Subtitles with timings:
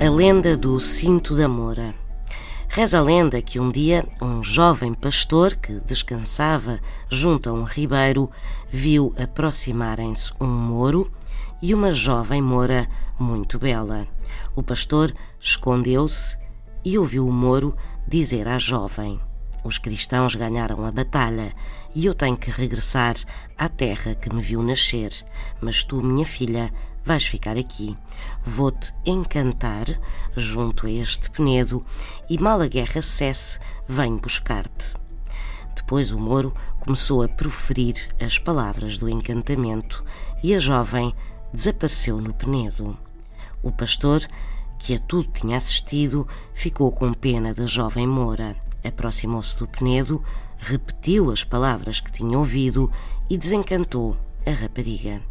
[0.00, 1.92] A lenda do cinto da Moura.
[2.68, 6.78] Reza a lenda que um dia um jovem pastor que descansava
[7.10, 8.30] junto a um ribeiro
[8.70, 11.10] viu aproximarem-se um moro
[11.60, 12.88] e uma jovem moura
[13.18, 14.06] muito bela.
[14.54, 16.38] O pastor escondeu-se
[16.84, 17.76] e ouviu o moro
[18.06, 19.20] dizer à jovem:
[19.64, 21.52] Os cristãos ganharam a batalha
[21.92, 23.16] e eu tenho que regressar
[23.56, 25.10] à terra que me viu nascer,
[25.60, 26.72] mas tu, minha filha,
[27.08, 27.96] vais ficar aqui.
[28.44, 29.86] Vou-te encantar
[30.36, 31.82] junto a este penedo
[32.28, 33.58] e mal a guerra cesse,
[33.88, 34.94] venho buscar-te.
[35.74, 40.04] Depois o Moro começou a proferir as palavras do encantamento
[40.42, 41.14] e a jovem
[41.50, 42.94] desapareceu no penedo.
[43.62, 44.20] O pastor,
[44.78, 48.54] que a tudo tinha assistido, ficou com pena da jovem Moura.
[48.84, 50.22] Aproximou-se do penedo,
[50.58, 52.92] repetiu as palavras que tinha ouvido
[53.30, 54.14] e desencantou
[54.46, 55.22] a rapariga.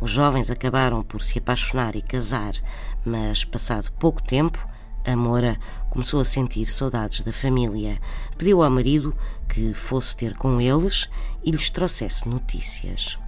[0.00, 2.54] Os jovens acabaram por se apaixonar e casar,
[3.04, 4.66] mas, passado pouco tempo,
[5.04, 5.58] a Moura
[5.90, 8.00] começou a sentir saudades da família.
[8.38, 9.16] Pediu ao marido
[9.48, 11.10] que fosse ter com eles
[11.44, 13.18] e lhes trouxesse notícias.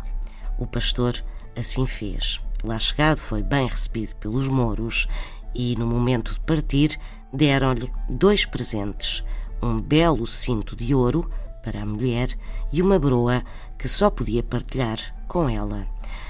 [0.58, 1.22] O pastor
[1.56, 2.40] assim fez.
[2.62, 5.06] Lá chegado, foi bem recebido pelos moros
[5.54, 6.98] e, no momento de partir,
[7.32, 9.24] deram-lhe dois presentes:
[9.62, 11.30] um belo cinto de ouro
[11.64, 12.36] para a mulher
[12.72, 13.42] e uma broa
[13.78, 15.86] que só podia partilhar com ela.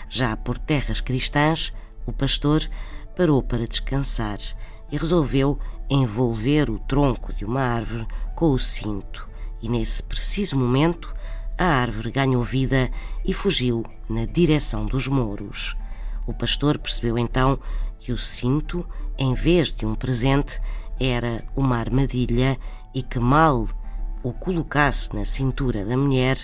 [0.08, 1.72] Já por terras cristãs,
[2.06, 2.62] o pastor
[3.16, 4.38] parou para descansar
[4.90, 5.58] e resolveu
[5.90, 9.28] envolver o tronco de uma árvore com o cinto.
[9.60, 11.14] E nesse preciso momento,
[11.58, 12.90] a árvore ganhou vida
[13.24, 15.76] e fugiu na direção dos mouros.
[16.26, 17.58] O pastor percebeu então
[17.98, 20.60] que o cinto, em vez de um presente,
[20.98, 22.58] era uma armadilha
[22.94, 23.68] e que mal
[24.24, 26.38] o colocasse na cintura da mulher,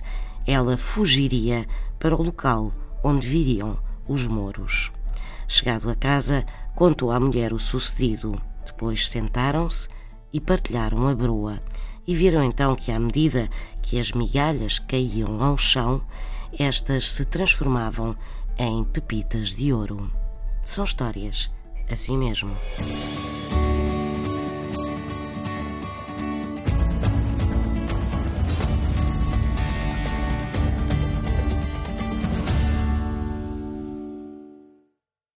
[0.46, 1.66] ela fugiria
[1.98, 4.92] para o local onde viriam os moros.
[5.48, 6.44] Chegado a casa,
[6.76, 8.40] contou à mulher o sucedido.
[8.64, 9.88] Depois sentaram-se
[10.32, 11.60] e partilharam a broa,
[12.06, 13.48] e viram então que, à medida
[13.82, 16.04] que as migalhas caíam ao chão,
[16.58, 18.14] estas se transformavam
[18.58, 20.12] em pepitas de ouro.
[20.62, 21.50] São histórias
[21.90, 22.56] assim mesmo.